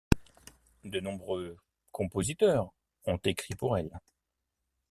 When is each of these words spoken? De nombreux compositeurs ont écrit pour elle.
De 0.83 0.99
nombreux 0.99 1.57
compositeurs 1.91 2.73
ont 3.05 3.17
écrit 3.17 3.53
pour 3.53 3.77
elle. 3.77 3.91